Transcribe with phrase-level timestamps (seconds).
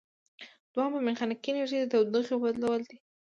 [0.73, 2.97] دوهم په میخانیکي انرژي د تودوخې بدلول دي.